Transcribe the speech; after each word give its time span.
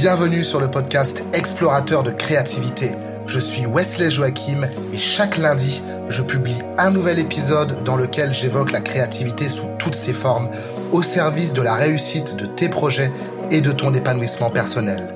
Bienvenue 0.00 0.44
sur 0.44 0.60
le 0.60 0.70
podcast 0.70 1.24
Explorateur 1.32 2.04
de 2.04 2.12
créativité. 2.12 2.92
Je 3.26 3.40
suis 3.40 3.66
Wesley 3.66 4.12
Joachim 4.12 4.64
et 4.92 4.96
chaque 4.96 5.36
lundi, 5.36 5.82
je 6.08 6.22
publie 6.22 6.54
un 6.78 6.92
nouvel 6.92 7.18
épisode 7.18 7.82
dans 7.82 7.96
lequel 7.96 8.32
j'évoque 8.32 8.70
la 8.70 8.80
créativité 8.80 9.48
sous 9.48 9.66
toutes 9.80 9.96
ses 9.96 10.12
formes 10.12 10.50
au 10.92 11.02
service 11.02 11.52
de 11.52 11.62
la 11.62 11.74
réussite 11.74 12.36
de 12.36 12.46
tes 12.46 12.68
projets 12.68 13.10
et 13.50 13.60
de 13.60 13.72
ton 13.72 13.92
épanouissement 13.92 14.50
personnel. 14.50 15.08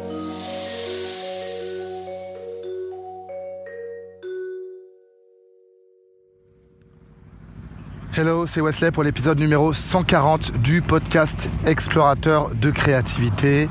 Hello, 8.16 8.48
c'est 8.48 8.60
Wesley 8.60 8.90
pour 8.90 9.04
l'épisode 9.04 9.38
numéro 9.38 9.72
140 9.72 10.60
du 10.60 10.82
podcast 10.82 11.48
Explorateur 11.66 12.50
de 12.56 12.72
créativité. 12.72 13.68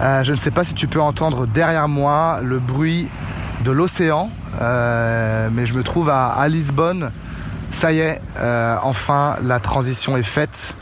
Euh, 0.00 0.22
je 0.22 0.30
ne 0.30 0.36
sais 0.36 0.52
pas 0.52 0.62
si 0.62 0.74
tu 0.74 0.86
peux 0.86 1.00
entendre 1.00 1.46
derrière 1.46 1.88
moi 1.88 2.38
le 2.42 2.58
bruit 2.58 3.08
de 3.64 3.72
l'océan, 3.72 4.30
euh, 4.60 5.48
mais 5.52 5.66
je 5.66 5.74
me 5.74 5.82
trouve 5.82 6.08
à, 6.08 6.46
Lisbonne. 6.48 7.10
Ça 7.72 7.92
y 7.92 7.98
est, 7.98 8.20
euh, 8.38 8.76
enfin 8.82 9.36
la 9.42 9.58
transition 9.60 10.16
est 10.16 10.22
faite 10.22 10.74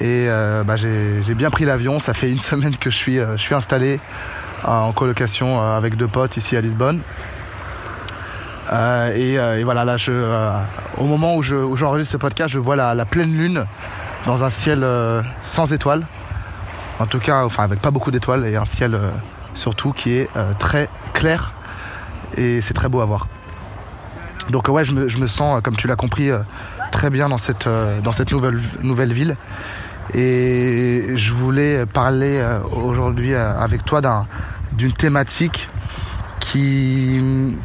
et 0.00 0.28
bah, 0.64 0.76
j'ai 0.76 1.34
bien 1.34 1.50
pris 1.50 1.64
l'avion. 1.64 1.98
Ça 1.98 2.14
fait 2.14 2.30
une 2.30 2.38
semaine 2.50 2.76
que 2.76 2.90
je 2.90 2.96
suis, 2.96 3.20
installé 3.52 3.98
en 4.64 4.92
colocation 4.92 5.60
avec 5.60 5.96
deux 5.96 6.08
potes 6.08 6.36
ici 6.36 6.56
à 6.56 6.60
Lisbonne. 6.60 7.00
Et, 8.72 9.64
voilà, 9.64 9.84
là, 9.84 9.96
je, 9.96 10.12
au 10.98 11.04
moment 11.04 11.36
où 11.36 11.42
j'enregistre 11.42 12.12
ce 12.12 12.16
podcast, 12.16 12.52
je 12.52 12.60
vois 12.60 12.76
la, 12.76 13.04
pleine 13.04 13.36
lune 13.36 13.66
dans 14.26 14.44
un 14.44 14.50
ciel 14.50 14.86
sans 15.42 15.72
étoiles. 15.72 16.04
En 17.00 17.06
tout 17.06 17.18
cas, 17.18 17.44
enfin 17.44 17.64
avec 17.64 17.80
pas 17.80 17.90
beaucoup 17.90 18.10
d'étoiles 18.10 18.46
et 18.46 18.56
un 18.56 18.66
ciel 18.66 18.98
surtout 19.54 19.92
qui 19.92 20.12
est 20.12 20.28
très 20.58 20.88
clair 21.12 21.52
et 22.36 22.60
c'est 22.60 22.74
très 22.74 22.88
beau 22.88 23.00
à 23.00 23.04
voir. 23.04 23.28
Donc 24.50 24.68
ouais, 24.68 24.84
je 24.84 24.92
me, 24.92 25.26
sens, 25.26 25.60
comme 25.62 25.76
tu 25.76 25.86
l'as 25.86 25.96
compris, 25.96 26.30
très 26.92 27.10
bien 27.10 27.28
dans 27.28 27.38
cette, 27.38 27.66
nouvelle, 27.66 29.12
ville. 29.12 29.36
Et 30.12 31.12
je 31.14 31.32
voulais 31.32 31.86
parler 31.86 32.44
aujourd'hui 32.70 33.34
avec 33.34 33.84
toi 33.84 34.00
d'une 34.72 34.92
thématique 34.92 35.68
qui, 36.54 37.58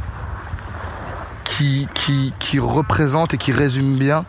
représente 2.60 3.34
et 3.34 3.38
qui 3.38 3.52
résume 3.52 3.98
bien 3.98 4.26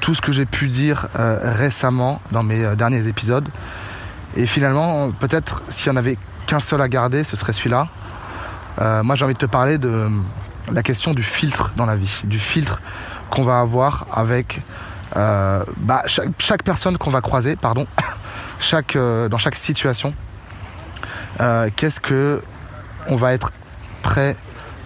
tout 0.00 0.14
ce 0.14 0.20
que 0.20 0.32
j'ai 0.32 0.46
pu 0.46 0.68
dire 0.68 1.08
euh, 1.18 1.52
récemment 1.56 2.20
dans 2.30 2.42
mes 2.42 2.64
euh, 2.64 2.76
derniers 2.76 3.08
épisodes. 3.08 3.48
Et 4.38 4.46
finalement, 4.46 5.10
peut-être 5.10 5.62
s'il 5.68 5.90
n'y 5.90 5.98
en 5.98 6.00
avait 6.00 6.16
qu'un 6.46 6.60
seul 6.60 6.80
à 6.80 6.88
garder, 6.88 7.24
ce 7.24 7.36
serait 7.36 7.52
celui-là. 7.52 7.88
Euh, 8.80 9.02
moi, 9.02 9.16
j'ai 9.16 9.24
envie 9.24 9.34
de 9.34 9.38
te 9.38 9.46
parler 9.46 9.78
de 9.78 10.08
la 10.72 10.82
question 10.84 11.12
du 11.12 11.24
filtre 11.24 11.72
dans 11.76 11.86
la 11.86 11.96
vie, 11.96 12.20
du 12.22 12.38
filtre 12.38 12.80
qu'on 13.30 13.42
va 13.42 13.58
avoir 13.58 14.06
avec 14.12 14.62
bah, 15.14 16.02
chaque, 16.06 16.62
personne 16.62 16.96
qu'on 16.96 17.10
va 17.10 17.20
croiser, 17.20 17.56
pardon, 17.56 17.86
chaque, 18.60 18.96
dans 18.96 19.38
chaque 19.38 19.56
situation. 19.56 20.14
Qu'est-ce 21.74 21.98
que 21.98 22.40
on 23.08 23.16
va 23.16 23.32
être 23.32 23.50
prêt 24.02 24.36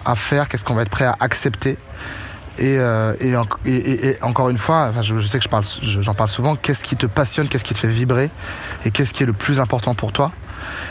à 0.05 0.15
faire, 0.15 0.47
qu'est-ce 0.47 0.63
qu'on 0.63 0.73
va 0.73 0.81
être 0.81 0.89
prêt 0.89 1.05
à 1.05 1.15
accepter? 1.19 1.77
Et, 2.59 2.77
euh, 2.77 3.15
et, 3.65 4.15
encore 4.21 4.49
une 4.49 4.57
fois, 4.57 4.91
je, 5.01 5.19
sais 5.25 5.39
que 5.39 5.45
j'en 6.01 6.13
parle 6.13 6.29
souvent, 6.29 6.55
qu'est-ce 6.55 6.83
qui 6.83 6.95
te 6.95 7.07
passionne, 7.07 7.47
qu'est-ce 7.47 7.63
qui 7.63 7.73
te 7.73 7.79
fait 7.79 7.87
vibrer 7.87 8.29
et 8.85 8.91
qu'est-ce 8.91 9.13
qui 9.13 9.23
est 9.23 9.25
le 9.25 9.33
plus 9.33 9.59
important 9.59 9.95
pour 9.95 10.11
toi? 10.11 10.31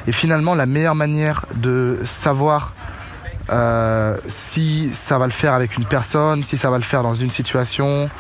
Et 0.07 0.13
finalement, 0.13 0.55
la 0.55 0.67
meilleure 0.67 0.97
manière 0.97 1.47
de 1.55 2.01
savoir 2.05 2.73
euh, 3.51 4.17
si 4.27 4.91
ça 4.93 5.19
va 5.19 5.27
le 5.27 5.33
faire 5.33 5.55
avec 5.55 5.77
une 5.77 5.85
personne, 5.85 6.43
si 6.43 6.59
ça 6.59 6.69
va 6.69 6.79
le 6.79 6.85
faire 6.85 7.03
dans 7.03 7.15
une 7.15 7.31
situation, 7.31 8.11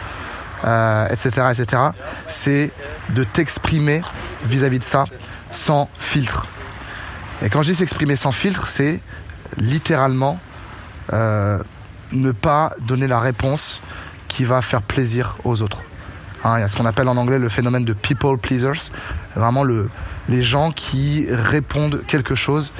etc., 0.62 1.48
etc., 1.50 1.82
c'est 2.28 2.70
de 3.10 3.24
t'exprimer 3.24 4.02
vis-à-vis 4.44 4.78
de 4.78 4.84
ça 4.84 5.06
sans 5.50 5.88
filtre. 5.98 6.46
Et 7.44 7.50
quand 7.50 7.62
je 7.62 7.72
dis 7.72 7.74
s'exprimer 7.74 8.14
sans 8.14 8.30
filtre, 8.30 8.68
c'est 8.68 9.00
littéralement 9.56 10.38
euh, 11.12 11.58
ne 12.12 12.32
pas 12.32 12.72
donner 12.80 13.06
la 13.06 13.20
réponse 13.20 13.80
qui 14.28 14.44
va 14.44 14.62
faire 14.62 14.82
plaisir 14.82 15.36
aux 15.44 15.62
autres. 15.62 15.82
Hein, 16.44 16.58
il 16.58 16.60
y 16.60 16.64
a 16.64 16.68
ce 16.68 16.76
qu'on 16.76 16.86
appelle 16.86 17.08
en 17.08 17.16
anglais 17.16 17.38
le 17.38 17.48
phénomène 17.48 17.84
de 17.84 17.92
people 17.92 18.38
pleasers, 18.38 18.90
vraiment 19.36 19.62
le, 19.62 19.88
les 20.28 20.42
gens 20.42 20.72
qui 20.72 21.26
répondent 21.30 22.02
quelque 22.06 22.34
chose 22.34 22.72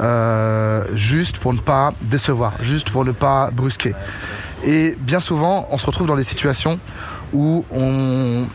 euh, 0.00 0.84
juste 0.94 1.38
pour 1.38 1.52
ne 1.52 1.58
pas 1.58 1.92
décevoir, 2.02 2.52
juste 2.60 2.90
pour 2.90 3.04
ne 3.04 3.10
pas 3.12 3.50
brusquer. 3.50 3.94
Et 4.64 4.96
bien 5.00 5.20
souvent, 5.20 5.66
on 5.70 5.78
se 5.78 5.86
retrouve 5.86 6.06
dans 6.06 6.16
des 6.16 6.24
situations 6.24 6.78
où 7.32 7.64
on, 7.70 8.46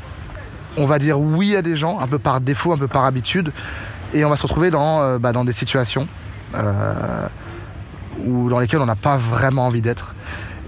va 0.78 1.00
dire 1.00 1.20
oui 1.20 1.56
à 1.56 1.62
des 1.62 1.76
gens, 1.76 2.00
un 2.00 2.08
peu 2.08 2.20
par 2.20 2.40
défaut, 2.40 2.72
un 2.72 2.78
peu 2.78 2.88
par 2.88 3.04
habitude, 3.04 3.52
et 4.14 4.24
on 4.24 4.30
va 4.30 4.38
se 4.38 4.44
retrouver 4.44 4.70
dans, 4.70 5.02
euh, 5.02 5.20
bah, 5.20 5.34
des 5.34 5.52
situations 5.52 6.08
euh, 6.56 7.28
ou 8.25 8.50
dans 8.50 8.59
lesquels 8.59 8.79
on 8.79 8.85
n'a 8.85 8.95
pas 8.95 9.17
vraiment 9.17 9.67
envie 9.67 9.81
d'être 9.81 10.16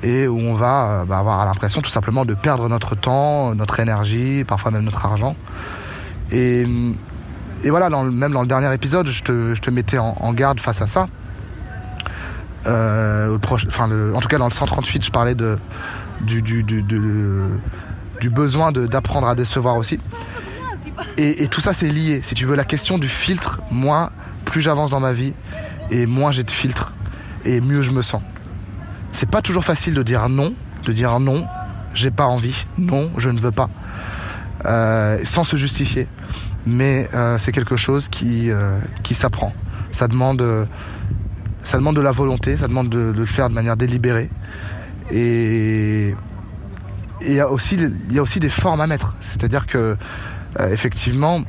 et 0.03 0.27
où 0.27 0.37
on 0.37 0.53
va 0.53 0.89
euh, 0.89 1.05
bah, 1.05 1.19
avoir 1.19 1.45
l'impression 1.45 1.81
tout 1.81 1.89
simplement 1.89 2.25
de 2.25 2.33
perdre 2.33 2.69
notre 2.69 2.95
temps, 2.95 3.55
notre 3.55 3.79
énergie, 3.79 4.43
parfois 4.47 4.71
même 4.71 4.83
notre 4.83 5.05
argent. 5.05 5.35
Et, 6.31 6.65
voilà, 7.65 7.89
même 7.89 8.31
dans 8.31 8.41
le 8.41 8.47
dernier 8.47 8.71
épisode, 8.73 9.07
je 9.07 9.23
te, 9.23 9.69
mettais 9.71 9.97
en, 9.97 10.33
garde 10.33 10.59
face 10.59 10.81
à 10.81 10.87
ça. 10.87 11.07
Euh, 12.67 13.37
en 13.37 14.19
tout 14.19 14.27
cas, 14.27 14.37
dans 14.37 14.45
le 14.45 14.51
138, 14.51 15.05
je 15.05 15.11
parlais 15.11 15.35
du, 16.21 16.43
besoin 18.29 18.71
d'apprendre 18.71 19.27
à 19.27 19.33
décevoir 19.33 19.77
aussi. 19.77 19.99
Et, 21.17 21.43
et 21.43 21.47
tout 21.47 21.61
ça, 21.61 21.73
c'est 21.73 21.87
lié. 21.87 22.21
Si 22.23 22.35
tu 22.35 22.45
veux, 22.45 22.55
la 22.55 22.65
question 22.65 22.99
du 22.99 23.09
filtre, 23.09 23.61
moi, 23.71 24.11
plus 24.45 24.61
j'avance 24.61 24.91
dans 24.91 24.99
ma 24.99 25.13
vie, 25.13 25.33
et 25.89 26.05
moins 26.05 26.31
j'ai 26.31 26.43
de 26.43 26.51
filtre, 26.51 26.93
et 27.45 27.61
mieux 27.61 27.81
je 27.81 27.91
me 27.91 28.01
sens. 28.01 28.21
C'est 29.13 29.29
pas 29.29 29.41
toujours 29.41 29.63
facile 29.63 29.93
de 29.93 30.03
dire 30.03 30.27
non, 30.27 30.53
de 30.85 30.91
dire 30.91 31.19
non, 31.19 31.45
j'ai 31.93 32.11
pas 32.11 32.25
envie, 32.25 32.65
non, 32.77 33.09
je 33.17 33.29
ne 33.29 33.39
veux 33.39 33.51
pas, 33.51 33.69
euh, 34.65 35.19
sans 35.23 35.43
se 35.43 35.55
justifier. 35.55 36.07
Mais 36.65 37.07
euh, 37.13 37.37
c'est 37.37 37.51
quelque 37.51 37.77
chose 37.77 38.09
qui, 38.09 38.51
euh, 38.51 38.77
qui 39.03 39.13
s'apprend. 39.13 39.53
Ça 39.91 40.07
demande, 40.07 40.67
ça 41.63 41.77
demande 41.77 41.95
de 41.95 42.01
la 42.01 42.11
volonté, 42.11 42.57
ça 42.57 42.67
demande 42.67 42.89
de, 42.89 43.13
le 43.15 43.25
faire 43.25 43.49
de 43.49 43.53
manière 43.53 43.77
délibérée. 43.77 44.29
Et 45.11 46.13
il 47.21 47.33
y 47.33 47.41
aussi, 47.41 47.75
il 47.75 48.13
y 48.13 48.19
a 48.19 48.21
aussi 48.21 48.39
des 48.39 48.49
formes 48.49 48.81
à 48.81 48.87
mettre. 48.87 49.15
C'est-à-dire 49.21 49.65
que 49.67 49.95
effectivement, 50.59 51.41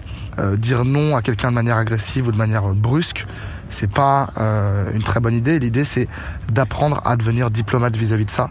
dire 0.59 0.85
non 0.85 1.17
à 1.17 1.23
quelqu'un 1.23 1.49
de 1.49 1.55
manière 1.55 1.77
agressive 1.77 2.29
ou 2.29 2.33
de 2.33 2.37
manière 2.37 2.63
brusque, 2.75 3.27
c'est 3.71 3.91
pas 3.91 4.31
euh, 4.39 4.91
une 4.95 5.03
très 5.03 5.21
bonne 5.21 5.35
idée. 5.35 5.59
L'idée 5.59 5.85
c'est 5.85 6.09
d'apprendre 6.51 7.01
à 7.05 7.17
devenir 7.17 7.51
diplomate 7.51 7.97
vis-à-vis 7.97 8.25
de 8.25 8.31
ça, 8.31 8.51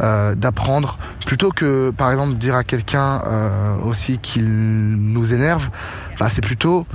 euh, 0.00 0.34
d'apprendre 0.34 0.98
plutôt 1.26 1.50
que 1.50 1.90
par 1.90 2.10
exemple 2.10 2.34
dire 2.34 2.54
à 2.54 2.64
quelqu'un 2.64 3.22
euh, 3.26 3.76
aussi 3.84 4.18
qu'il 4.18 4.46
nous 4.46 5.32
énerve, 5.32 5.68
bah, 6.18 6.28
c'est 6.28 6.44
plutôt 6.44 6.86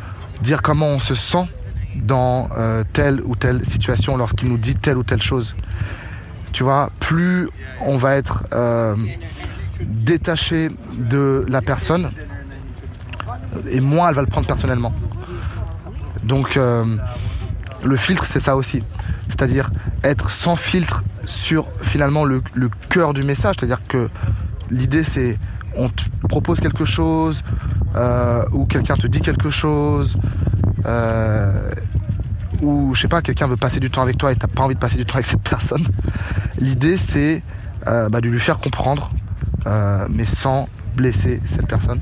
dire 0.41 0.61
comment 0.61 0.87
on 0.87 0.99
se 0.99 1.15
sent 1.15 1.47
dans 1.95 2.49
telle 2.93 3.21
ou 3.25 3.35
telle 3.35 3.65
situation 3.65 4.17
lorsqu'il 4.17 4.49
nous 4.49 4.59
dit 4.59 4.75
telle 4.75 4.97
ou 4.97 5.03
telle 5.03 5.21
chose. 5.21 5.55
Tu 6.53 6.61
vois, 6.61 6.91
plus 6.99 7.49
on 7.81 7.97
va 7.97 8.17
être 8.17 8.43
détaché 9.81 10.69
de 10.93 11.43
la 11.47 11.63
personne, 11.63 12.11
et 13.71 13.79
moins 13.79 14.09
elle 14.09 14.15
va 14.15 14.21
le 14.21 14.27
prendre 14.27 14.45
personnellement. 14.45 14.93
Donc 16.23 16.59
le 17.83 17.97
filtre, 17.97 18.25
c'est 18.25 18.39
ça 18.39 18.55
aussi. 18.55 18.83
C'est-à-dire 19.29 19.69
être 20.03 20.31
sans 20.31 20.55
filtre 20.55 21.03
sur 21.25 21.67
finalement 21.81 22.25
le, 22.25 22.41
cœur 22.89 23.13
du 23.13 23.23
message. 23.23 23.55
C'est-à-dire 23.59 23.81
que 23.87 24.09
l'idée, 24.71 25.03
c'est 25.03 25.37
on 25.75 25.89
te 25.89 26.03
propose 26.27 26.59
quelque 26.59 26.85
chose 26.85 27.43
euh, 27.95 28.43
ou 28.51 28.65
quelqu'un 28.65 28.95
te 28.95 29.05
dit 29.05 29.21
quelque 29.21 29.51
chose 29.51 30.17
euh, 30.87 31.69
ou 32.63 32.95
je 32.95 33.01
sais 33.01 33.07
pas, 33.07 33.21
quelqu'un 33.21 33.45
veut 33.45 33.57
passer 33.57 33.79
du 33.79 33.91
temps 33.91 34.01
avec 34.01 34.17
toi 34.17 34.31
et 34.31 34.35
t'as 34.35 34.47
pas 34.47 34.63
envie 34.63 34.73
de 34.73 34.79
passer 34.79 34.97
du 34.97 35.05
temps 35.05 35.15
avec 35.15 35.27
cette 35.27 35.41
personne. 35.41 35.85
L'idée, 36.59 36.97
c'est 36.97 37.43
euh, 37.85 38.09
bah, 38.09 38.21
de 38.21 38.29
lui 38.29 38.39
faire 38.39 38.57
comprendre, 38.57 39.11
mais 40.09 40.25
sans 40.25 40.67
blesser 40.95 41.41
cette 41.45 41.67
personne. 41.67 41.99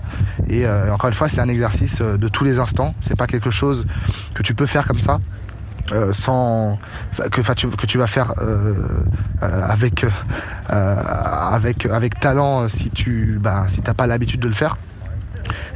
Et 0.48 0.66
encore 0.68 1.10
une 1.10 1.16
fois, 1.16 1.27
c'est 1.27 1.42
un 1.42 1.50
exercice 1.50 2.00
de 2.00 2.27
tous 2.30 2.45
les 2.45 2.60
instants. 2.60 2.94
C'est 3.01 3.18
pas 3.18 3.27
quelque 3.27 3.51
chose 3.51 3.86
que 4.33 4.44
tu 4.44 4.54
peux 4.54 4.68
faire 4.68 4.88
comme 4.88 5.00
ça. 5.00 5.19
Euh, 5.92 6.14
sans 6.14 6.80
que, 7.32 7.42
que 7.42 7.86
tu 7.86 8.00
vas 8.00 8.08
faire 8.08 8.34
euh, 8.40 8.74
euh, 9.44 9.68
avec 9.68 10.04
avec 10.68 11.86
avec 11.86 12.20
talent 12.20 12.68
si 12.70 12.90
tu 12.90 13.38
bah, 13.40 13.66
si 13.68 13.82
t'as 13.82 13.94
pas 13.94 14.08
l'habitude 14.08 14.40
de 14.40 14.48
le 14.48 14.56
faire. 14.56 14.78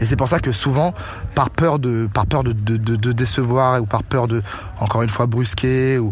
Et 0.02 0.06
c'est 0.08 0.16
pour 0.16 0.28
ça 0.28 0.40
que 0.40 0.52
souvent, 0.52 0.96
par 1.36 1.52
peur 1.52 1.78
de, 1.78 2.10
par 2.12 2.26
peur 2.26 2.44
de, 2.44 2.54
de, 2.54 3.12
décevoir 3.12 3.80
ou 3.80 3.86
par 3.86 4.02
peur 4.04 4.28
de, 4.28 4.42
encore 4.80 5.04
une 5.04 5.10
fois, 5.10 5.28
brusquer 5.28 6.00
ou 6.00 6.12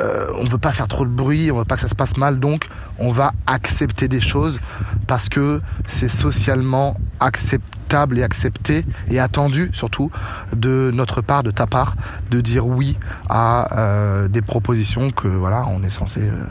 euh, 0.00 0.28
on 0.36 0.44
veut 0.44 0.58
pas 0.58 0.72
faire 0.72 0.88
trop 0.88 1.04
de 1.04 1.10
bruit, 1.10 1.50
on 1.50 1.58
veut 1.58 1.64
pas 1.64 1.76
que 1.76 1.82
ça 1.82 1.88
se 1.88 1.94
passe 1.94 2.16
mal, 2.16 2.40
donc 2.40 2.68
on 2.98 3.12
va 3.12 3.32
accepter 3.46 4.08
des 4.08 4.20
choses 4.20 4.60
parce 5.06 5.28
que 5.28 5.60
c'est 5.86 6.08
socialement 6.08 6.96
acceptable 7.20 8.18
et 8.18 8.22
accepté 8.22 8.84
et 9.10 9.18
attendu 9.18 9.70
surtout 9.72 10.10
de 10.54 10.90
notre 10.94 11.20
part, 11.20 11.42
de 11.42 11.50
ta 11.50 11.66
part, 11.66 11.96
de 12.30 12.40
dire 12.40 12.66
oui 12.66 12.96
à 13.28 13.78
euh, 13.78 14.28
des 14.28 14.42
propositions 14.42 15.10
que 15.10 15.28
voilà, 15.28 15.64
on 15.68 15.82
est 15.82 15.90
censé 15.90 16.20
euh, 16.20 16.44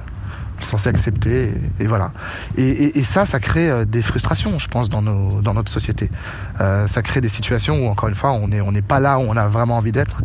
censé 0.66 0.90
accepter 0.90 1.52
et, 1.80 1.88
voilà. 1.88 2.12
Et, 2.58 3.04
ça 3.04 3.26
ça 3.26 3.40
crée 3.40 3.70
euh, 3.70 3.86
des 3.86 4.02
frustrations 4.02 4.60
je 4.60 4.68
pense 4.68 4.90
dans 4.90 5.02
nos 5.02 5.42
dans 5.42 5.54
notre 5.54 5.72
société. 5.72 6.10
Euh, 6.60 6.88
ça 6.88 7.02
crée 7.02 7.22
des 7.22 7.30
situations 7.30 7.86
où 7.86 7.90
encore 7.90 8.10
une 8.10 8.16
fois 8.16 8.32
on 8.32 8.52
est 8.52 8.62
on 8.62 8.72
n'est 8.72 8.82
pas 8.82 9.00
là 9.00 9.20
où 9.20 9.24
on 9.24 9.38
a 9.38 9.48
vraiment 9.48 9.78
envie 9.78 9.92
d'être. 9.92 10.22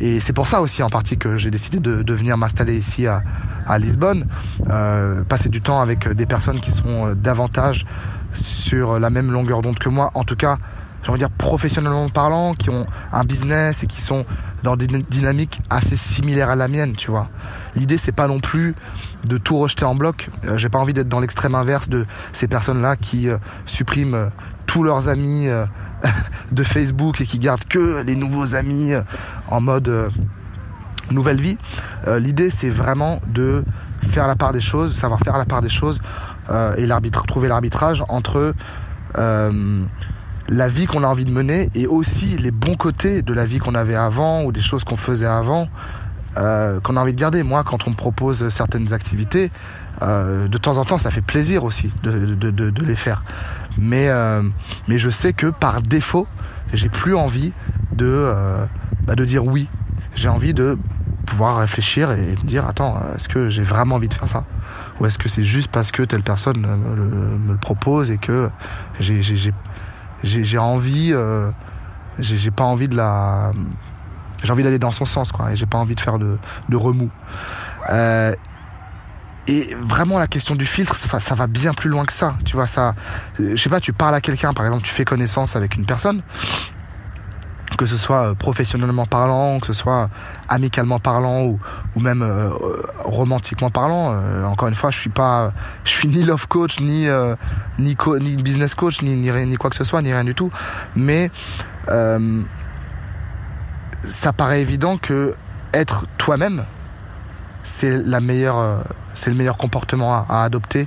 Et 0.00 0.20
c'est 0.20 0.32
pour 0.32 0.48
ça 0.48 0.60
aussi 0.60 0.82
en 0.82 0.90
partie 0.90 1.18
que 1.18 1.36
j'ai 1.36 1.50
décidé 1.50 1.78
de, 1.78 2.02
de 2.02 2.14
venir 2.14 2.36
m'installer 2.36 2.76
ici 2.76 3.06
à, 3.06 3.22
à 3.66 3.78
Lisbonne 3.78 4.26
euh, 4.70 5.22
passer 5.24 5.48
du 5.48 5.60
temps 5.60 5.80
avec 5.80 6.08
des 6.08 6.26
personnes 6.26 6.60
qui 6.60 6.70
sont 6.70 7.14
davantage 7.14 7.86
sur 8.32 8.98
la 8.98 9.10
même 9.10 9.30
longueur 9.30 9.62
d'onde 9.62 9.78
que 9.78 9.88
moi. 9.88 10.10
En 10.14 10.24
tout 10.24 10.36
cas 10.36 10.58
j'ai 11.02 11.10
envie 11.10 11.20
de 11.20 11.26
dire 11.26 11.34
professionnellement 11.34 12.08
parlant, 12.08 12.54
qui 12.54 12.70
ont 12.70 12.86
un 13.12 13.24
business 13.24 13.82
et 13.82 13.86
qui 13.86 14.00
sont 14.00 14.24
dans 14.62 14.76
des 14.76 14.86
dynamiques 14.86 15.60
assez 15.70 15.96
similaires 15.96 16.50
à 16.50 16.56
la 16.56 16.68
mienne, 16.68 16.94
tu 16.96 17.10
vois. 17.10 17.28
L'idée 17.74 17.98
c'est 17.98 18.12
pas 18.12 18.28
non 18.28 18.40
plus 18.40 18.74
de 19.24 19.36
tout 19.36 19.58
rejeter 19.58 19.84
en 19.84 19.94
bloc. 19.94 20.30
Euh, 20.44 20.58
j'ai 20.58 20.68
pas 20.68 20.78
envie 20.78 20.94
d'être 20.94 21.08
dans 21.08 21.20
l'extrême 21.20 21.54
inverse 21.54 21.88
de 21.88 22.06
ces 22.32 22.48
personnes-là 22.48 22.96
qui 22.96 23.28
euh, 23.28 23.38
suppriment 23.66 24.14
euh, 24.14 24.28
tous 24.66 24.82
leurs 24.82 25.08
amis 25.08 25.48
de 26.52 26.62
Facebook 26.62 27.22
et 27.22 27.24
qui 27.24 27.38
gardent 27.38 27.64
que 27.64 28.02
les 28.02 28.14
nouveaux 28.16 28.54
amis 28.54 28.92
en 29.48 29.62
mode 29.62 30.12
nouvelle 31.10 31.40
vie. 31.40 31.56
L'idée 32.06 32.50
c'est 32.50 32.68
vraiment 32.68 33.18
de 33.28 33.64
faire 34.02 34.26
la 34.26 34.36
part 34.36 34.52
des 34.52 34.60
choses, 34.60 34.94
savoir 34.94 35.20
faire 35.20 35.38
la 35.38 35.46
part 35.46 35.62
des 35.62 35.70
choses 35.70 36.02
et 36.76 36.86
trouver 37.26 37.48
l'arbitrage 37.48 38.04
entre 38.10 38.52
la 40.48 40.68
vie 40.68 40.86
qu'on 40.86 41.02
a 41.02 41.06
envie 41.06 41.24
de 41.24 41.30
mener 41.30 41.68
et 41.74 41.86
aussi 41.86 42.38
les 42.38 42.50
bons 42.50 42.76
côtés 42.76 43.22
de 43.22 43.32
la 43.32 43.44
vie 43.44 43.58
qu'on 43.58 43.74
avait 43.74 43.94
avant 43.94 44.44
ou 44.44 44.52
des 44.52 44.62
choses 44.62 44.84
qu'on 44.84 44.96
faisait 44.96 45.26
avant 45.26 45.68
euh, 46.36 46.80
qu'on 46.80 46.96
a 46.96 47.00
envie 47.00 47.12
de 47.12 47.20
garder. 47.20 47.42
Moi, 47.42 47.64
quand 47.64 47.86
on 47.86 47.90
me 47.90 47.96
propose 47.96 48.48
certaines 48.50 48.92
activités, 48.92 49.50
euh, 50.02 50.48
de 50.48 50.58
temps 50.58 50.76
en 50.76 50.84
temps, 50.84 50.98
ça 50.98 51.10
fait 51.10 51.22
plaisir 51.22 51.64
aussi 51.64 51.90
de, 52.02 52.34
de, 52.34 52.50
de, 52.50 52.70
de 52.70 52.84
les 52.84 52.96
faire. 52.96 53.24
Mais, 53.76 54.08
euh, 54.08 54.42
mais 54.86 54.98
je 54.98 55.10
sais 55.10 55.32
que 55.32 55.46
par 55.46 55.82
défaut, 55.82 56.26
j'ai 56.72 56.88
plus 56.88 57.14
envie 57.14 57.52
de, 57.92 58.06
euh, 58.06 58.64
bah 59.02 59.14
de 59.14 59.24
dire 59.24 59.44
oui. 59.44 59.68
J'ai 60.14 60.28
envie 60.28 60.54
de 60.54 60.78
pouvoir 61.26 61.58
réfléchir 61.58 62.10
et 62.10 62.36
me 62.42 62.46
dire 62.46 62.66
attends, 62.66 63.00
est-ce 63.14 63.28
que 63.28 63.50
j'ai 63.50 63.62
vraiment 63.62 63.96
envie 63.96 64.08
de 64.08 64.14
faire 64.14 64.28
ça? 64.28 64.44
Ou 64.98 65.06
est-ce 65.06 65.18
que 65.18 65.28
c'est 65.28 65.44
juste 65.44 65.70
parce 65.70 65.92
que 65.92 66.02
telle 66.02 66.22
personne 66.22 66.58
me 66.60 67.52
le, 67.52 67.56
propose 67.56 68.10
et 68.10 68.18
que 68.18 68.50
j'ai 68.98 69.52
j'ai 70.22 70.58
envie, 70.58 71.10
euh, 71.12 71.50
j'ai 72.18 72.50
pas 72.50 72.64
envie 72.64 72.88
de 72.88 72.96
la, 72.96 73.52
j'ai 74.42 74.52
envie 74.52 74.62
d'aller 74.62 74.78
dans 74.78 74.92
son 74.92 75.06
sens, 75.06 75.32
quoi, 75.32 75.52
et 75.52 75.56
j'ai 75.56 75.66
pas 75.66 75.78
envie 75.78 75.94
de 75.94 76.00
faire 76.00 76.18
de, 76.18 76.38
remous. 76.72 77.10
Euh, 77.90 78.34
et 79.46 79.74
vraiment 79.80 80.18
la 80.18 80.26
question 80.26 80.54
du 80.54 80.66
filtre, 80.66 80.94
ça, 80.94 81.20
ça, 81.20 81.34
va 81.34 81.46
bien 81.46 81.72
plus 81.72 81.88
loin 81.88 82.04
que 82.04 82.12
ça. 82.12 82.34
Tu 82.44 82.54
vois 82.54 82.66
ça, 82.66 82.94
je 83.38 83.56
sais 83.56 83.70
pas, 83.70 83.80
tu 83.80 83.94
parles 83.94 84.14
à 84.14 84.20
quelqu'un, 84.20 84.52
par 84.52 84.66
exemple, 84.66 84.84
tu 84.84 84.92
fais 84.92 85.04
connaissance 85.04 85.56
avec 85.56 85.76
une 85.76 85.86
personne 85.86 86.22
que 87.78 87.86
ce 87.86 87.96
soit 87.96 88.30
euh, 88.30 88.34
professionnellement 88.34 89.06
parlant, 89.06 89.60
que 89.60 89.68
ce 89.68 89.72
soit 89.72 90.10
amicalement 90.48 90.98
parlant 90.98 91.44
ou, 91.44 91.58
même 91.96 92.22
euh, 92.22 92.50
romantiquement 93.04 93.70
parlant. 93.70 94.12
Euh, 94.12 94.44
encore 94.44 94.68
une 94.68 94.74
fois, 94.74 94.90
je 94.90 94.98
suis 94.98 95.08
pas, 95.08 95.52
je 95.84 95.92
suis 95.92 96.08
ni 96.08 96.24
love 96.24 96.46
coach, 96.48 96.80
ni 96.80 97.06
ni, 97.78 97.96
business 98.36 98.74
coach, 98.74 99.00
ni, 99.00 99.14
ni 99.14 99.56
quoi 99.56 99.70
que 99.70 99.76
ce 99.76 99.84
soit, 99.84 100.02
ni 100.02 100.12
rien 100.12 100.24
du 100.24 100.34
tout. 100.34 100.50
Mais 100.94 101.30
ça 104.04 104.32
paraît 104.32 104.60
évident 104.60 104.98
que 104.98 105.34
être 105.72 106.06
toi-même, 106.18 106.64
c'est 107.62 107.90
la 107.90 108.20
meilleure 108.20 108.82
c'est 109.18 109.30
le 109.30 109.36
meilleur 109.36 109.56
comportement 109.56 110.24
à, 110.28 110.44
adopter 110.44 110.86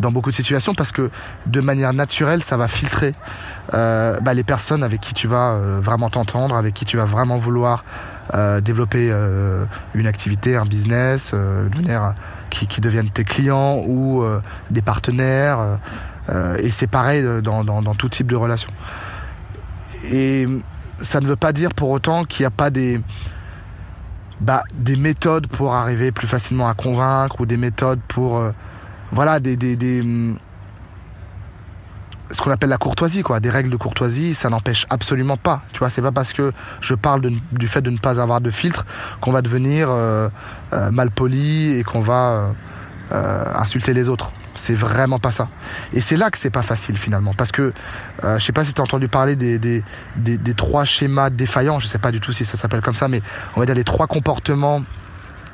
dans 0.00 0.12
beaucoup 0.12 0.30
de 0.30 0.34
situations 0.34 0.74
parce 0.74 0.92
que 0.92 1.10
de 1.46 1.60
manière 1.60 1.92
naturelle, 1.92 2.42
ça 2.42 2.56
va 2.56 2.68
filtrer 2.68 3.12
euh, 3.74 4.20
bah, 4.20 4.34
les 4.34 4.44
personnes 4.44 4.82
avec 4.82 5.00
qui 5.00 5.14
tu 5.14 5.26
vas 5.26 5.52
euh, 5.52 5.80
vraiment 5.82 6.08
t'entendre, 6.08 6.54
avec 6.54 6.74
qui 6.74 6.84
tu 6.84 6.96
vas 6.96 7.04
vraiment 7.04 7.38
vouloir 7.38 7.84
euh, 8.34 8.60
développer 8.60 9.12
une 9.94 10.06
activité, 10.06 10.56
un 10.56 10.64
business, 10.64 11.32
euh, 11.34 11.68
devenir, 11.68 12.14
qui, 12.50 12.80
deviennent 12.80 13.10
tes 13.10 13.24
clients 13.24 13.82
ou 13.86 14.24
des 14.70 14.82
partenaires. 14.82 15.78
et 16.58 16.70
c'est 16.70 16.86
pareil 16.86 17.24
dans, 17.42 17.64
dans, 17.64 17.82
dans 17.82 17.94
tout 17.94 18.08
type 18.08 18.30
de 18.30 18.36
relation. 18.36 18.70
Et 20.10 20.46
ça 21.00 21.20
ne 21.20 21.26
veut 21.26 21.36
pas 21.36 21.52
dire 21.52 21.70
pour 21.74 21.90
autant 21.90 22.24
qu'il 22.24 22.42
n'y 22.42 22.46
a 22.46 22.50
pas 22.50 22.70
des 22.70 23.00
bah, 24.42 24.64
des 24.74 24.96
méthodes 24.96 25.46
pour 25.46 25.72
arriver 25.72 26.10
plus 26.10 26.26
facilement 26.26 26.68
à 26.68 26.74
convaincre 26.74 27.40
ou 27.40 27.46
des 27.46 27.56
méthodes 27.56 28.00
pour 28.08 28.38
euh, 28.38 28.50
voilà 29.12 29.38
des, 29.38 30.00
hum, 30.00 30.36
ce 32.30 32.40
qu'on 32.40 32.50
appelle 32.50 32.70
la 32.70 32.78
courtoisie 32.78 33.22
quoi. 33.22 33.38
Des 33.38 33.50
règles 33.50 33.70
de 33.70 33.76
courtoisie 33.76 34.34
ça 34.34 34.50
n'empêche 34.50 34.84
absolument 34.90 35.36
pas. 35.36 35.62
Tu 35.72 35.78
vois 35.78 35.90
c'est 35.90 36.02
pas 36.02 36.10
parce 36.10 36.32
que 36.32 36.52
je 36.80 36.94
parle 36.94 37.22
du 37.52 37.68
fait 37.68 37.82
de 37.82 37.90
ne 37.90 37.98
pas 37.98 38.20
avoir 38.20 38.40
de 38.40 38.50
filtre 38.50 38.84
qu'on 39.20 39.30
va 39.30 39.42
devenir 39.42 39.88
euh, 39.90 40.28
euh, 40.72 40.90
mal 40.90 41.10
poli 41.12 41.78
et 41.78 41.84
qu'on 41.84 42.02
va 42.02 42.48
insulter 43.54 43.92
les 43.92 44.08
autres 44.08 44.32
c'est 44.54 44.74
vraiment 44.74 45.18
pas 45.18 45.32
ça. 45.32 45.48
Et 45.92 46.00
c'est 46.00 46.16
là 46.16 46.30
que 46.30 46.38
c'est 46.38 46.50
pas 46.50 46.62
facile 46.62 46.96
finalement. 46.96 47.34
Parce 47.34 47.52
que 47.52 47.72
euh, 48.24 48.38
je 48.38 48.44
sais 48.44 48.52
pas 48.52 48.64
si 48.64 48.74
tu 48.74 48.80
as 48.80 48.84
entendu 48.84 49.08
parler 49.08 49.36
des, 49.36 49.58
des, 49.58 50.54
trois 50.54 50.84
schémas 50.84 51.30
défaillants, 51.30 51.80
je 51.80 51.86
sais 51.86 51.98
pas 51.98 52.12
du 52.12 52.20
tout 52.20 52.32
si 52.32 52.44
ça 52.44 52.56
s'appelle 52.56 52.82
comme 52.82 52.94
ça, 52.94 53.08
mais 53.08 53.22
on 53.56 53.60
va 53.60 53.66
dire 53.66 53.74
les 53.74 53.84
trois 53.84 54.06
comportements 54.06 54.82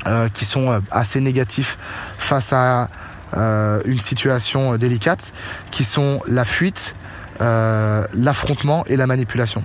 euh, 0.06 0.28
qui 0.28 0.44
sont 0.44 0.70
euh, 0.70 0.78
assez 0.92 1.20
négatifs 1.20 1.76
face 2.18 2.52
à 2.52 2.88
euh, 3.36 3.82
une 3.84 3.98
situation 3.98 4.76
délicate, 4.76 5.32
qui 5.70 5.84
sont 5.84 6.22
la 6.26 6.44
fuite, 6.44 6.94
l'affrontement 7.40 8.84
et 8.86 8.96
la 8.96 9.06
manipulation. 9.06 9.62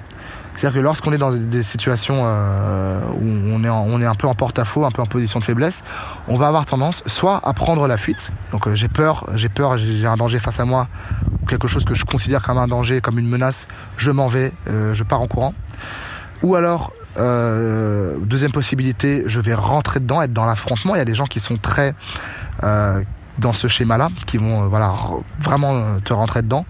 C'est-à-dire 0.56 0.80
que 0.80 0.84
lorsqu'on 0.84 1.12
est 1.14 1.18
dans 1.18 1.32
des 1.32 1.64
situations 1.64 2.22
euh, 2.26 3.02
où 3.16 3.26
on 3.26 4.02
est, 4.02 4.06
un 4.06 4.16
peu 4.16 4.28
en 4.28 4.36
porte-à-faux, 4.36 4.86
un 4.86 4.92
peu 4.92 5.02
en 5.02 5.06
position 5.06 5.40
de 5.40 5.46
faiblesse, 5.46 5.82
on 6.28 6.38
va 6.38 6.48
avoir 6.48 6.66
tendance 6.66 7.04
soit 7.06 7.42
à 7.44 7.54
prendre 7.54 7.88
la 7.88 7.98
fuite. 7.98 8.32
Donc 8.52 8.68
euh, 8.68 8.76
j'ai 8.76 8.88
peur, 8.88 9.26
j'ai 9.36 9.50
peur, 9.50 9.78
j'ai 9.78 10.06
un 10.06 10.18
danger 10.18 10.40
face 10.40 10.60
à 10.60 10.66
moi, 10.66 10.88
ou 11.42 11.46
quelque 11.46 11.68
chose 11.68 11.86
que 11.86 11.96
je 11.96 12.06
considère 12.06 12.42
comme 12.42 12.58
un 12.58 12.68
danger, 12.68 13.02
comme 13.02 13.20
une 13.20 13.30
menace, 13.30 13.68
je 13.98 14.12
m'en 14.12 14.28
vais, 14.28 14.54
euh, 14.68 14.94
je 14.94 15.04
pars 15.04 15.22
en 15.22 15.28
courant. 15.28 15.54
Ou 16.44 16.56
alors, 16.56 16.94
euh, 17.18 18.18
deuxième 18.22 18.52
possibilité, 18.52 19.24
je 19.26 19.40
vais 19.40 19.54
rentrer 19.54 20.00
dedans, 20.00 20.22
être 20.22 20.34
dans 20.34 20.46
l'affrontement. 20.46 20.96
Il 20.96 21.00
y 21.00 21.02
a 21.02 21.06
des 21.06 21.16
gens 21.16 21.26
qui 21.26 21.40
sont 21.40 21.58
très 21.58 21.96
dans 23.40 23.52
ce 23.52 23.68
schéma-là, 23.68 24.10
qui 24.28 24.38
vont 24.38 24.68
voilà 24.68 24.94
vraiment 25.40 26.00
te 26.02 26.14
rentrer 26.14 26.44
dedans 26.44 26.66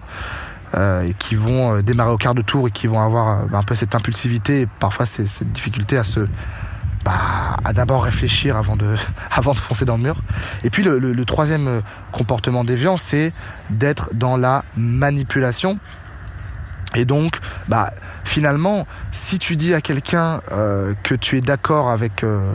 et 0.74 1.14
qui 1.14 1.34
vont 1.34 1.76
euh, 1.76 1.82
démarrer 1.82 2.10
au 2.10 2.16
quart 2.16 2.34
de 2.34 2.42
tour 2.42 2.68
et 2.68 2.70
qui 2.70 2.86
vont 2.86 3.00
avoir 3.00 3.40
euh, 3.40 3.46
un 3.52 3.62
peu 3.62 3.74
cette 3.74 3.94
impulsivité 3.94 4.62
et 4.62 4.66
parfois 4.66 5.06
cette 5.06 5.52
difficulté 5.52 5.96
à 5.96 6.04
se 6.04 6.26
bah, 7.04 7.58
à 7.64 7.74
d'abord 7.74 8.04
réfléchir 8.04 8.56
avant 8.56 8.76
de, 8.76 8.96
avant 9.30 9.52
de 9.52 9.58
foncer 9.58 9.84
dans 9.84 9.96
le 9.96 10.02
mur. 10.02 10.16
Et 10.62 10.70
puis 10.70 10.82
le, 10.82 10.98
le, 10.98 11.12
le 11.12 11.24
troisième 11.24 11.82
comportement 12.12 12.64
déviant, 12.64 12.96
c'est 12.96 13.32
d'être 13.70 14.08
dans 14.14 14.36
la 14.36 14.64
manipulation. 14.76 15.78
Et 16.94 17.04
donc, 17.04 17.38
bah, 17.68 17.92
finalement, 18.24 18.86
si 19.12 19.38
tu 19.38 19.56
dis 19.56 19.74
à 19.74 19.80
quelqu'un 19.80 20.40
euh, 20.52 20.94
que 21.02 21.14
tu 21.14 21.36
es 21.36 21.40
d'accord 21.40 21.90
avec 21.90 22.22
euh, 22.24 22.54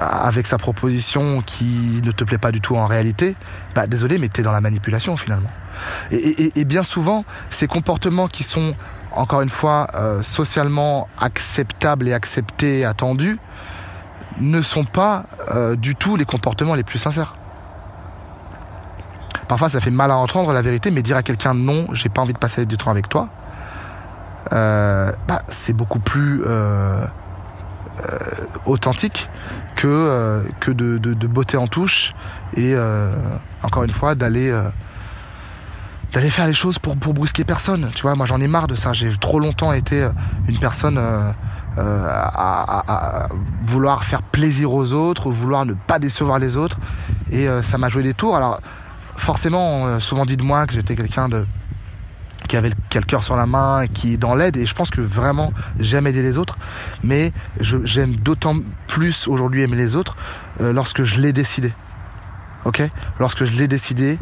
avec 0.00 0.46
sa 0.46 0.58
proposition 0.58 1.42
qui 1.42 2.00
ne 2.04 2.12
te 2.12 2.22
plaît 2.22 2.38
pas 2.38 2.52
du 2.52 2.60
tout 2.60 2.76
en 2.76 2.86
réalité, 2.86 3.34
bah 3.74 3.86
désolé, 3.88 4.18
mais 4.18 4.28
tu 4.28 4.40
es 4.40 4.44
dans 4.44 4.52
la 4.52 4.60
manipulation 4.60 5.16
finalement. 5.16 5.50
Et, 6.10 6.16
et, 6.16 6.60
et, 6.60 6.64
bien 6.64 6.82
souvent, 6.82 7.24
ces 7.50 7.66
comportements 7.66 8.28
qui 8.28 8.42
sont, 8.42 8.74
encore 9.12 9.42
une 9.42 9.50
fois, 9.50 9.88
euh, 9.94 10.22
socialement 10.22 11.08
acceptables 11.20 12.08
et 12.08 12.12
acceptés, 12.12 12.84
attendus, 12.84 13.38
ne 14.40 14.62
sont 14.62 14.84
pas 14.84 15.24
euh, 15.50 15.76
du 15.76 15.96
tout 15.96 16.16
les 16.16 16.24
comportements 16.24 16.74
les 16.74 16.84
plus 16.84 16.98
sincères. 16.98 17.34
Parfois, 19.48 19.68
ça 19.68 19.80
fait 19.80 19.90
mal 19.90 20.10
à 20.10 20.16
entendre 20.16 20.52
la 20.52 20.62
vérité, 20.62 20.90
mais 20.90 21.02
dire 21.02 21.16
à 21.16 21.22
quelqu'un 21.22 21.54
non, 21.54 21.86
j'ai 21.92 22.10
pas 22.10 22.20
envie 22.20 22.34
de 22.34 22.38
passer 22.38 22.66
du 22.66 22.76
temps 22.76 22.90
avec 22.90 23.08
toi, 23.08 23.28
euh, 24.52 25.12
bah, 25.26 25.42
c'est 25.48 25.72
beaucoup 25.72 25.98
plus 25.98 26.42
euh, 26.46 27.04
euh, 28.00 28.18
authentique 28.66 29.28
que, 29.74 30.44
que 30.60 30.70
de, 30.70 30.98
de, 30.98 31.14
de, 31.14 31.26
beauté 31.26 31.56
en 31.56 31.66
touche 31.66 32.12
et 32.56 32.74
encore 33.62 33.84
une 33.84 33.92
fois 33.92 34.14
d'aller 34.14 34.52
d'aller 36.12 36.30
faire 36.30 36.46
les 36.46 36.54
choses 36.54 36.78
pour, 36.78 36.96
pour 36.96 37.14
brusquer 37.14 37.44
personne. 37.44 37.90
Tu 37.94 38.02
vois, 38.02 38.14
moi 38.14 38.26
j'en 38.26 38.40
ai 38.40 38.46
marre 38.46 38.66
de 38.66 38.74
ça. 38.74 38.92
J'ai 38.92 39.10
trop 39.18 39.40
longtemps 39.40 39.72
été 39.72 40.02
euh, 40.02 40.10
une 40.48 40.58
personne 40.58 40.96
euh, 40.98 41.30
euh, 41.78 42.08
à, 42.08 43.28
vouloir 43.62 44.04
faire 44.04 44.22
plaisir 44.22 44.72
aux 44.72 44.92
autres, 44.92 45.30
vouloir 45.30 45.66
ne 45.66 45.74
pas 45.74 45.98
décevoir 45.98 46.38
les 46.38 46.56
autres. 46.56 46.78
Et 47.30 47.46
ça 47.62 47.78
m'a 47.78 47.88
joué 47.88 48.02
des 48.02 48.14
tours. 48.14 48.34
Alors 48.34 48.60
forcément, 49.16 49.82
on 49.82 50.00
souvent 50.00 50.24
dit 50.24 50.36
de 50.36 50.42
moi 50.42 50.66
que 50.66 50.72
j'étais 50.72 50.96
quelqu'un 50.96 51.28
de 51.28 51.46
qui 52.48 52.56
avait 52.56 52.70
le 52.70 53.00
cœur 53.02 53.22
sur 53.22 53.36
la 53.36 53.44
main, 53.44 53.86
qui 53.92 54.14
est 54.14 54.16
dans 54.16 54.34
l'aide, 54.34 54.56
et 54.56 54.64
je 54.64 54.74
pense 54.74 54.88
que 54.88 55.02
vraiment 55.02 55.52
j'aime 55.78 56.06
aider 56.06 56.22
les 56.22 56.38
autres, 56.38 56.56
mais 57.02 57.32
j'aime 57.60 58.16
d'autant 58.16 58.54
plus 58.86 59.28
aujourd'hui 59.28 59.60
aimer 59.60 59.76
les 59.76 59.96
autres 59.96 60.16
lorsque 60.58 61.04
je 61.04 61.20
l'ai 61.20 61.34
décidé. 61.34 61.74
Ok? 62.64 62.82
Lorsque 63.20 63.44
je 63.44 63.58
l'ai 63.58 63.68
décidé, 63.68 64.18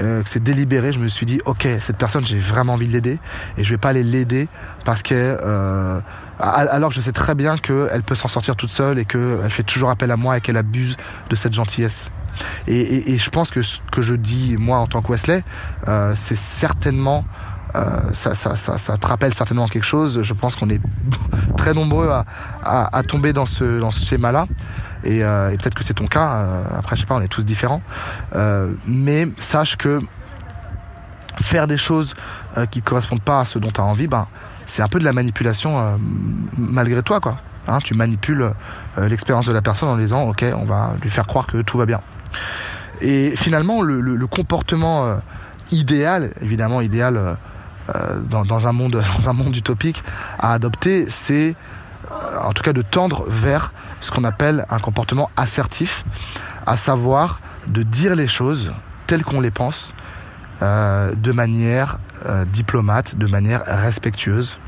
euh, 0.00 0.22
que 0.22 0.28
c'est 0.28 0.42
délibéré, 0.42 0.92
je 0.92 0.98
me 0.98 1.08
suis 1.08 1.26
dit, 1.26 1.40
ok, 1.44 1.66
cette 1.80 1.96
personne, 1.96 2.24
j'ai 2.24 2.38
vraiment 2.38 2.74
envie 2.74 2.86
de 2.86 2.92
l'aider 2.92 3.18
et 3.56 3.64
je 3.64 3.70
vais 3.70 3.78
pas 3.78 3.88
aller 3.88 4.02
l'aider 4.02 4.48
parce 4.84 5.02
que 5.02 5.14
euh, 5.14 6.00
alors 6.38 6.90
que 6.90 6.94
je 6.94 7.00
sais 7.00 7.12
très 7.12 7.34
bien 7.34 7.58
qu'elle 7.58 8.02
peut 8.04 8.14
s'en 8.14 8.28
sortir 8.28 8.54
toute 8.54 8.70
seule 8.70 8.98
et 8.98 9.04
qu'elle 9.04 9.50
fait 9.50 9.64
toujours 9.64 9.90
appel 9.90 10.10
à 10.10 10.16
moi 10.16 10.36
et 10.36 10.40
qu'elle 10.40 10.56
abuse 10.56 10.96
de 11.30 11.36
cette 11.36 11.52
gentillesse. 11.52 12.10
Et, 12.68 13.12
et, 13.12 13.18
je 13.18 13.30
pense 13.30 13.50
que 13.50 13.62
ce 13.62 13.80
que 13.90 14.00
je 14.02 14.14
dis 14.14 14.56
moi 14.56 14.78
en 14.78 14.86
tant 14.86 15.02
que 15.02 15.10
Wesley, 15.10 15.42
euh, 15.88 16.12
c'est 16.14 16.36
certainement 16.36 17.24
ça, 18.12 18.34
ça, 18.34 18.56
ça, 18.56 18.78
ça, 18.78 18.96
te 18.96 19.06
rappelle 19.06 19.34
certainement 19.34 19.68
quelque 19.68 19.84
chose. 19.84 20.22
Je 20.22 20.34
pense 20.34 20.56
qu'on 20.56 20.70
est 20.70 20.80
très 21.56 21.74
nombreux 21.74 22.08
à, 22.08 22.24
à, 22.64 22.96
à, 22.96 23.02
tomber 23.02 23.32
dans 23.32 23.46
ce, 23.46 23.80
dans 23.80 23.90
ce 23.90 24.04
schéma-là. 24.04 24.46
Et, 25.04 25.22
euh, 25.22 25.50
et 25.50 25.56
peut-être 25.56 25.74
que 25.74 25.84
c'est 25.84 25.94
ton 25.94 26.06
cas. 26.06 26.36
Euh, 26.36 26.64
après, 26.78 26.96
je 26.96 27.02
sais 27.02 27.06
pas, 27.06 27.14
on 27.14 27.20
est 27.20 27.28
tous 27.28 27.44
différents. 27.44 27.82
Euh, 28.34 28.72
mais 28.86 29.28
sache 29.38 29.76
que 29.76 30.00
faire 31.40 31.66
des 31.66 31.76
choses 31.76 32.14
euh, 32.56 32.66
qui 32.66 32.82
correspondent 32.82 33.22
pas 33.22 33.40
à 33.40 33.44
ce 33.44 33.58
dont 33.58 33.70
tu 33.70 33.80
as 33.80 33.84
envie, 33.84 34.08
ben, 34.08 34.26
c'est 34.66 34.82
un 34.82 34.88
peu 34.88 34.98
de 34.98 35.04
la 35.04 35.12
manipulation 35.12 35.78
euh, 35.78 35.96
malgré 36.56 37.02
toi, 37.02 37.20
quoi. 37.20 37.38
Hein, 37.68 37.78
tu 37.84 37.92
manipules 37.92 38.50
l'expérience 38.96 39.44
de 39.44 39.52
la 39.52 39.60
personne 39.60 39.90
en 39.90 39.98
disant, 39.98 40.26
ok, 40.26 40.42
on 40.56 40.64
va 40.64 40.94
lui 41.02 41.10
faire 41.10 41.26
croire 41.26 41.46
que 41.46 41.58
tout 41.58 41.76
va 41.76 41.84
bien. 41.84 42.00
Et 43.02 43.34
finalement, 43.36 43.82
le, 43.82 44.00
le, 44.00 44.16
le 44.16 44.26
comportement 44.26 45.18
idéal, 45.70 46.30
évidemment 46.40 46.80
idéal 46.80 47.36
dans, 48.28 48.44
dans, 48.44 48.66
un 48.66 48.72
monde, 48.72 49.02
dans 49.22 49.30
un 49.30 49.32
monde 49.32 49.56
utopique, 49.56 50.02
à 50.38 50.52
adopter, 50.52 51.06
c'est 51.08 51.54
en 52.40 52.52
tout 52.52 52.62
cas 52.62 52.72
de 52.72 52.82
tendre 52.82 53.24
vers 53.28 53.72
ce 54.00 54.10
qu'on 54.10 54.24
appelle 54.24 54.66
un 54.70 54.78
comportement 54.78 55.30
assertif, 55.36 56.04
à 56.66 56.76
savoir 56.76 57.40
de 57.66 57.82
dire 57.82 58.14
les 58.14 58.28
choses 58.28 58.72
telles 59.06 59.24
qu'on 59.24 59.40
les 59.40 59.50
pense, 59.50 59.94
euh, 60.62 61.14
de 61.14 61.32
manière 61.32 61.98
euh, 62.26 62.44
diplomate, 62.44 63.16
de 63.16 63.26
manière 63.26 63.62
respectueuse. 63.64 64.58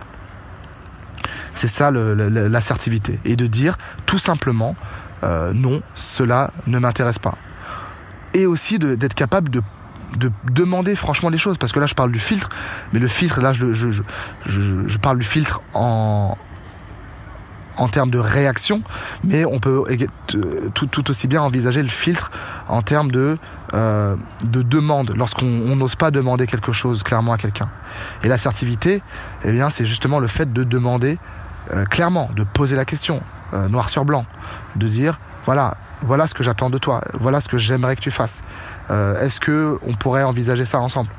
C'est 1.54 1.68
ça 1.68 1.90
l'assertivité. 1.90 3.18
Et 3.24 3.36
de 3.36 3.46
dire 3.46 3.76
tout 4.06 4.18
simplement 4.18 4.76
euh, 5.22 5.52
non, 5.52 5.82
cela 5.94 6.50
ne 6.66 6.78
m'intéresse 6.78 7.18
pas. 7.18 7.36
Et 8.32 8.46
aussi 8.46 8.78
d'être 8.78 9.14
capable 9.14 9.50
de 9.50 9.60
de 10.16 10.30
demander 10.50 10.96
franchement 10.96 11.28
les 11.28 11.38
choses 11.38 11.58
parce 11.58 11.72
que 11.72 11.80
là 11.80 11.86
je 11.86 11.94
parle 11.94 12.12
du 12.12 12.18
filtre 12.18 12.48
mais 12.92 12.98
le 12.98 13.08
filtre 13.08 13.40
là 13.40 13.52
je, 13.52 13.72
je, 13.72 13.90
je, 14.46 14.98
parle 14.98 15.18
du 15.18 15.26
filtre 15.26 15.60
en, 15.74 16.36
en 17.80 17.88
termes 17.88 18.10
de 18.10 18.18
réaction, 18.18 18.82
mais 19.24 19.44
on 19.44 19.58
peut 19.58 19.84
tout, 20.74 20.86
tout 20.86 21.10
aussi 21.10 21.26
bien 21.26 21.42
envisager 21.42 21.82
le 21.82 21.88
filtre 21.88 22.30
en 22.68 22.82
termes 22.82 23.10
de, 23.10 23.38
euh, 23.74 24.16
de 24.44 24.62
demande, 24.62 25.14
lorsqu'on 25.16 25.44
n'ose 25.76 25.94
pas 25.94 26.10
demander 26.10 26.46
quelque 26.46 26.72
chose 26.72 27.02
clairement 27.02 27.32
à 27.32 27.38
quelqu'un. 27.38 27.68
Et 28.22 28.28
l'assertivité, 28.28 29.02
eh 29.44 29.52
bien, 29.52 29.70
c'est 29.70 29.86
justement 29.86 30.18
le 30.18 30.26
fait 30.26 30.52
de 30.52 30.62
demander 30.62 31.18
euh, 31.72 31.84
clairement, 31.86 32.28
de 32.36 32.44
poser 32.44 32.76
la 32.76 32.84
question, 32.84 33.22
euh, 33.54 33.68
noir 33.68 33.88
sur 33.88 34.04
blanc, 34.04 34.26
de 34.76 34.86
dire, 34.86 35.18
voilà, 35.46 35.76
voilà 36.02 36.26
ce 36.26 36.34
que 36.34 36.42
j'attends 36.42 36.70
de 36.70 36.78
toi, 36.78 37.02
voilà 37.14 37.40
ce 37.40 37.48
que 37.48 37.58
j'aimerais 37.58 37.96
que 37.96 38.00
tu 38.00 38.10
fasses. 38.10 38.42
Euh, 38.90 39.20
Est-ce 39.22 39.40
que 39.40 39.78
on 39.86 39.94
pourrait 39.94 40.22
envisager 40.22 40.64
ça 40.64 40.80
ensemble? 40.80 41.10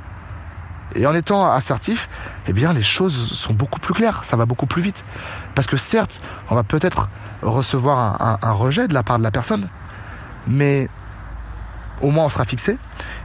Et 0.93 1.05
en 1.05 1.15
étant 1.15 1.49
assertif, 1.49 2.09
eh 2.47 2.53
bien, 2.53 2.73
les 2.73 2.81
choses 2.81 3.31
sont 3.31 3.53
beaucoup 3.53 3.79
plus 3.79 3.93
claires, 3.93 4.25
ça 4.25 4.35
va 4.35 4.45
beaucoup 4.45 4.65
plus 4.65 4.81
vite. 4.81 5.05
Parce 5.55 5.67
que 5.67 5.77
certes, 5.77 6.19
on 6.49 6.55
va 6.55 6.63
peut-être 6.63 7.09
recevoir 7.41 8.21
un, 8.21 8.39
un, 8.41 8.51
rejet 8.51 8.87
de 8.89 8.93
la 8.93 9.01
part 9.01 9.17
de 9.17 9.23
la 9.23 9.31
personne, 9.31 9.69
mais 10.47 10.89
au 12.01 12.11
moins 12.11 12.25
on 12.25 12.29
sera 12.29 12.43
fixé. 12.43 12.77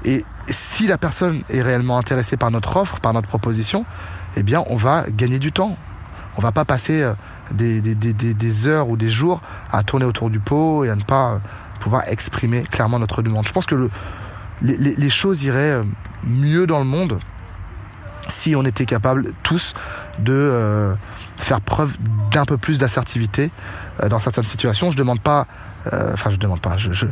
Et 0.04 0.24
si 0.48 0.86
la 0.86 0.96
personne 0.96 1.42
est 1.50 1.60
réellement 1.60 1.98
intéressée 1.98 2.36
par 2.36 2.50
notre 2.50 2.76
offre, 2.76 3.00
par 3.00 3.12
notre 3.12 3.28
proposition, 3.28 3.84
eh 4.36 4.42
bien, 4.42 4.62
on 4.68 4.76
va 4.76 5.04
gagner 5.08 5.38
du 5.38 5.50
temps. 5.50 5.76
On 6.36 6.42
va 6.42 6.52
pas 6.52 6.64
passer 6.64 7.02
euh, 7.02 7.14
des, 7.50 7.80
des, 7.80 7.94
des, 7.94 8.34
des 8.34 8.66
heures 8.66 8.88
ou 8.88 8.96
des 8.96 9.10
jours 9.10 9.40
à 9.72 9.82
tourner 9.82 10.04
autour 10.04 10.30
du 10.30 10.40
pot 10.40 10.84
et 10.84 10.90
à 10.90 10.96
ne 10.96 11.02
pas 11.02 11.32
euh, 11.32 11.38
pouvoir 11.80 12.08
exprimer 12.08 12.62
clairement 12.62 12.98
notre 12.98 13.22
demande. 13.22 13.46
Je 13.46 13.52
pense 13.52 13.66
que 13.66 13.74
le, 13.74 13.90
les, 14.62 14.76
les 14.76 15.10
choses 15.10 15.44
iraient 15.44 15.80
euh, 15.80 15.84
mieux 16.24 16.66
dans 16.66 16.78
le 16.78 16.84
monde 16.84 17.20
si 18.28 18.56
on 18.56 18.64
était 18.64 18.86
capable 18.86 19.32
tous 19.42 19.74
de 20.18 20.32
euh, 20.32 20.94
faire 21.36 21.60
preuve 21.60 21.96
d'un 22.30 22.44
peu 22.44 22.56
plus 22.56 22.78
d'assertivité 22.78 23.50
dans 24.08 24.18
certaines 24.18 24.44
situations. 24.44 24.90
Je 24.90 24.96
demande 24.96 25.20
pas, 25.20 25.46
euh, 25.92 26.12
enfin 26.12 26.30
je 26.30 26.36
demande 26.36 26.60
pas, 26.60 26.76
je, 26.76 26.92
je, 26.92 27.06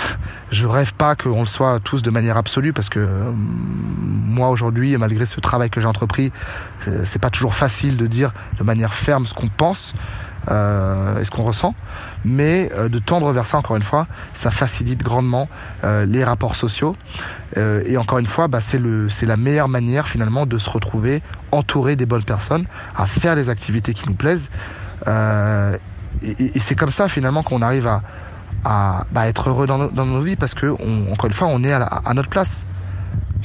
je 0.50 0.66
rêve 0.66 0.94
pas 0.94 1.16
qu'on 1.16 1.40
le 1.40 1.46
soit 1.46 1.80
tous 1.80 2.02
de 2.02 2.10
manière 2.10 2.36
absolue 2.36 2.72
parce 2.72 2.88
que 2.88 3.00
euh, 3.00 3.32
moi 3.34 4.48
aujourd'hui, 4.48 4.96
malgré 4.96 5.26
ce 5.26 5.40
travail 5.40 5.70
que 5.70 5.80
j'ai 5.80 5.86
entrepris, 5.86 6.32
euh, 6.88 7.02
c'est 7.04 7.20
pas 7.20 7.30
toujours 7.30 7.54
facile 7.54 7.96
de 7.96 8.06
dire 8.06 8.32
de 8.58 8.64
manière 8.64 8.94
ferme 8.94 9.26
ce 9.26 9.34
qu'on 9.34 9.48
pense 9.48 9.94
euh, 10.50 11.20
et 11.20 11.24
ce 11.24 11.30
qu'on 11.30 11.42
ressent, 11.42 11.74
mais 12.24 12.70
euh, 12.74 12.88
de 12.88 12.98
tendre 12.98 13.30
vers 13.32 13.46
ça, 13.46 13.58
encore 13.58 13.76
une 13.76 13.82
fois, 13.82 14.06
ça 14.32 14.50
facilite 14.50 15.02
grandement 15.02 15.48
euh, 15.84 16.06
les 16.06 16.24
rapports 16.24 16.56
sociaux. 16.56 16.96
Euh, 17.56 17.82
et 17.84 17.96
encore 17.96 18.18
une 18.18 18.26
fois, 18.26 18.48
bah, 18.48 18.60
c'est 18.60 18.80
la 19.26 19.36
meilleure 19.36 19.68
manière 19.68 20.08
finalement 20.08 20.46
de 20.46 20.58
se 20.58 20.70
retrouver 20.70 21.22
entouré 21.52 21.96
des 21.96 22.06
bonnes 22.06 22.24
personnes, 22.24 22.64
à 22.96 23.06
faire 23.06 23.34
les 23.34 23.50
activités 23.50 23.92
qui 23.92 24.08
nous 24.08 24.14
plaisent. 24.14 24.50
Euh, 25.06 25.76
et, 26.22 26.58
c'est 26.60 26.74
comme 26.74 26.90
ça 26.90 27.08
finalement 27.08 27.42
qu'on 27.42 27.62
arrive 27.62 27.86
à, 27.86 28.02
à 28.64 29.04
bah, 29.12 29.28
être 29.28 29.48
heureux 29.48 29.66
dans, 29.66 29.86
dans, 29.86 30.06
nos 30.06 30.20
vies 30.20 30.36
parce 30.36 30.54
que, 30.54 30.66
encore 31.10 31.26
une 31.26 31.32
fois, 31.32 31.48
on 31.48 31.62
est 31.64 31.72
à, 31.72 32.12
notre 32.14 32.28
place. 32.28 32.64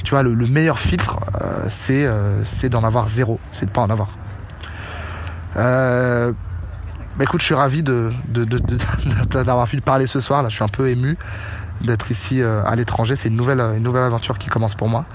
Tu 0.04 0.10
vois, 0.10 0.22
le, 0.22 0.34
le 0.34 0.46
meilleur 0.46 0.78
filtre, 0.78 1.18
euh, 1.40 1.64
c'est 1.68 2.04
euh, 2.06 2.44
d'en 2.70 2.84
avoir 2.84 3.08
zéro, 3.08 3.40
c'est 3.52 3.66
de 3.66 3.70
pas 3.70 3.80
en 3.80 3.90
avoir. 3.90 4.08
Euh, 5.56 6.32
bah 7.16 7.24
écoute, 7.24 7.40
je 7.40 7.46
suis 7.46 7.54
ravi 7.54 7.82
de, 7.82 8.12
de, 8.28 8.44
de, 8.44 9.42
d'avoir 9.42 9.66
pu 9.66 9.80
parler 9.80 10.06
ce 10.06 10.20
soir. 10.20 10.42
Là, 10.42 10.50
je 10.50 10.54
suis 10.54 10.64
un 10.64 10.68
peu 10.68 10.90
ému 10.90 11.16
d'être 11.80 12.10
ici 12.10 12.42
euh, 12.42 12.62
à 12.64 12.76
l'étranger. 12.76 13.16
C'est 13.16 13.28
une 13.28 13.36
nouvelle, 13.36 13.60
une 13.60 13.82
nouvelle 13.82 14.02
aventure 14.02 14.38
qui 14.38 14.48
commence 14.48 14.74
pour 14.74 14.88
moi. 14.88 15.06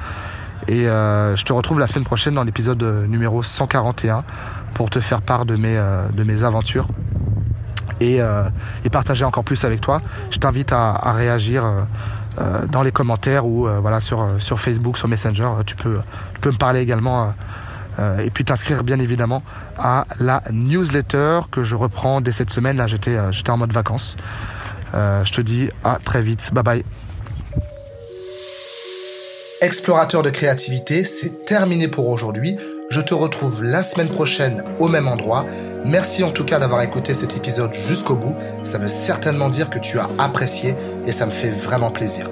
Et 0.67 0.87
euh, 0.87 1.35
je 1.35 1.43
te 1.43 1.53
retrouve 1.53 1.79
la 1.79 1.85
semaine 1.85 2.03
prochaine 2.03 2.33
dans 2.33 2.43
l'épisode 2.43 2.81
euh, 2.81 3.05
numéro 3.05 3.43
141 3.43 4.23
pour 4.73 4.89
te 4.89 4.99
faire 4.99 5.21
part 5.21 5.45
de 5.45 5.55
mes, 5.55 5.79
de 6.13 6.23
mes 6.23 6.43
aventures 6.43 6.87
et, 7.99 8.21
euh, 8.21 8.43
et, 8.85 8.89
partager 8.89 9.25
encore 9.25 9.43
plus 9.43 9.63
avec 9.63 9.81
toi. 9.81 10.01
Je 10.31 10.37
t'invite 10.37 10.71
à, 10.71 11.11
réagir 11.13 11.63
euh, 12.39 12.65
dans 12.67 12.83
les 12.83 12.91
commentaires 12.91 13.45
ou 13.45 13.67
voilà 13.81 13.99
sur, 13.99 14.27
sur 14.39 14.59
Facebook, 14.59 14.97
sur 14.97 15.07
Messenger. 15.07 15.49
Tu 15.65 15.75
peux, 15.75 15.99
tu 16.33 16.39
peux 16.39 16.51
me 16.51 16.57
parler 16.57 16.81
également 16.81 17.33
euh, 17.99 18.19
et 18.19 18.29
puis 18.29 18.45
t'inscrire 18.45 18.83
bien 18.83 18.99
évidemment 18.99 19.43
à 19.77 20.05
la 20.19 20.43
newsletter 20.51 21.41
que 21.51 21.63
je 21.63 21.75
reprends 21.75 22.21
dès 22.21 22.31
cette 22.31 22.49
semaine. 22.49 22.77
Là, 22.77 22.87
j'étais 22.87 23.17
euh, 23.17 23.31
j'étais 23.31 23.49
en 23.49 23.57
mode 23.57 23.73
vacances. 23.73 24.15
Euh, 24.93 25.25
je 25.25 25.33
te 25.33 25.41
dis 25.41 25.69
à 25.83 25.99
très 26.03 26.21
vite. 26.21 26.51
Bye 26.53 26.63
bye. 26.63 26.83
Explorateur 29.61 30.23
de 30.23 30.29
créativité, 30.29 31.05
c'est 31.05 31.45
terminé 31.45 31.87
pour 31.87 32.09
aujourd'hui. 32.09 32.57
Je 32.91 32.99
te 32.99 33.13
retrouve 33.13 33.63
la 33.63 33.83
semaine 33.83 34.09
prochaine 34.09 34.65
au 34.79 34.89
même 34.89 35.07
endroit. 35.07 35.45
Merci 35.85 36.25
en 36.25 36.31
tout 36.31 36.43
cas 36.43 36.59
d'avoir 36.59 36.81
écouté 36.81 37.13
cet 37.13 37.37
épisode 37.37 37.73
jusqu'au 37.73 38.15
bout. 38.15 38.35
Ça 38.65 38.79
veut 38.79 38.89
certainement 38.89 39.49
dire 39.49 39.69
que 39.69 39.79
tu 39.79 39.97
as 39.97 40.09
apprécié 40.17 40.75
et 41.07 41.13
ça 41.13 41.25
me 41.25 41.31
fait 41.31 41.51
vraiment 41.51 41.89
plaisir. 41.89 42.29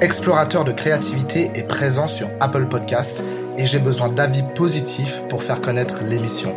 Explorateur 0.00 0.64
de 0.64 0.72
créativité 0.72 1.50
est 1.54 1.68
présent 1.68 2.08
sur 2.08 2.30
Apple 2.40 2.64
Podcast 2.64 3.22
et 3.58 3.66
j'ai 3.66 3.78
besoin 3.78 4.08
d'avis 4.08 4.42
positifs 4.54 5.20
pour 5.28 5.42
faire 5.42 5.60
connaître 5.60 6.02
l'émission. 6.02 6.56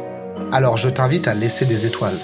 Alors 0.53 0.77
je 0.77 0.87
t'invite 0.87 1.27
à 1.27 1.33
laisser 1.33 1.65
des 1.65 1.85
étoiles. 1.85 2.17